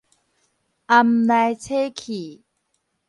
[0.87, 2.41] 掩來差去